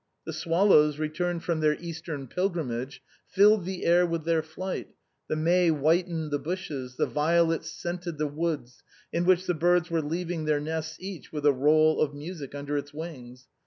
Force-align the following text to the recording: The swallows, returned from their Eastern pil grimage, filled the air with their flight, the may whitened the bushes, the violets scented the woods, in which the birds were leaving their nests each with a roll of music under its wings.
The 0.25 0.33
swallows, 0.33 0.97
returned 0.97 1.43
from 1.43 1.59
their 1.59 1.75
Eastern 1.79 2.25
pil 2.25 2.49
grimage, 2.49 3.01
filled 3.27 3.65
the 3.65 3.85
air 3.85 4.03
with 4.03 4.25
their 4.25 4.41
flight, 4.41 4.95
the 5.29 5.35
may 5.35 5.67
whitened 5.69 6.31
the 6.31 6.39
bushes, 6.39 6.95
the 6.95 7.05
violets 7.05 7.69
scented 7.71 8.17
the 8.17 8.25
woods, 8.25 8.81
in 9.13 9.25
which 9.25 9.45
the 9.45 9.53
birds 9.53 9.91
were 9.91 10.01
leaving 10.01 10.45
their 10.45 10.59
nests 10.59 10.97
each 10.99 11.31
with 11.31 11.45
a 11.45 11.53
roll 11.53 12.01
of 12.01 12.15
music 12.15 12.55
under 12.55 12.77
its 12.77 12.91
wings. 12.95 13.45